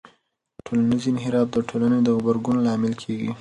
ټولنیز 0.65 1.03
انحراف 1.11 1.47
د 1.53 1.57
ټولنې 1.69 1.99
د 2.03 2.07
غبرګون 2.17 2.57
لامل 2.65 2.93
کېږي. 3.01 3.29